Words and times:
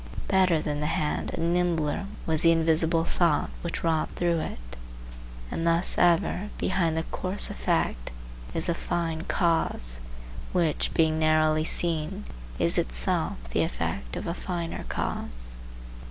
Better 0.27 0.59
than 0.59 0.79
the 0.79 0.87
hand 0.87 1.31
and 1.35 1.53
nimbler 1.53 2.07
was 2.25 2.41
the 2.41 2.51
invisible 2.51 3.03
thought 3.03 3.51
which 3.61 3.83
wrought 3.83 4.09
through 4.15 4.39
it; 4.39 4.75
and 5.51 5.67
thus 5.67 5.95
ever, 5.95 6.49
behind 6.57 6.97
the 6.97 7.03
coarse 7.11 7.51
effect, 7.51 8.09
is 8.55 8.67
a 8.67 8.73
fine 8.73 9.21
cause, 9.25 9.99
which, 10.53 10.91
being 10.95 11.19
narrowly 11.19 11.63
seen, 11.65 12.23
is 12.57 12.79
itself 12.79 13.33
the 13.51 13.61
effect 13.61 14.15
of 14.15 14.25
a 14.25 14.33
finer 14.33 14.85
cause. 14.89 15.55